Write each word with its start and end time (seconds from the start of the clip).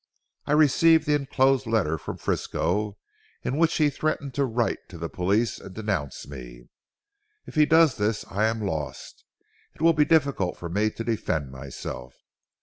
I 0.47 0.53
received 0.53 1.05
the 1.05 1.13
enclosed 1.13 1.67
letter 1.67 1.95
from 1.99 2.17
Frisco, 2.17 2.97
in 3.43 3.57
which 3.59 3.77
he 3.77 3.91
threatened 3.91 4.33
to 4.33 4.45
write 4.45 4.89
to 4.89 4.97
the 4.97 5.09
police 5.09 5.59
and 5.59 5.75
denounce 5.75 6.27
me. 6.27 6.69
If 7.45 7.53
he 7.53 7.67
does 7.67 7.97
this 7.97 8.25
I 8.27 8.45
am 8.47 8.63
lost. 8.65 9.25
It 9.75 9.79
will 9.83 9.93
be 9.93 10.05
difficult 10.05 10.57
for 10.57 10.69
me 10.69 10.89
to 10.89 11.03
defend 11.03 11.51
myself. 11.51 12.15